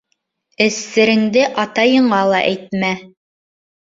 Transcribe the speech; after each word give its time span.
Эс 0.63 0.77
сереңде 0.93 1.43
атайыңа 1.63 2.21
ла 2.31 2.39
әйтмә. 2.47 2.91